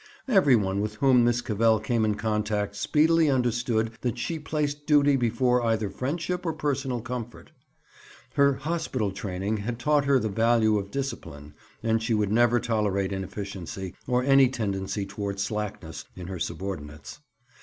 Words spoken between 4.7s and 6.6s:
duty before either friendship or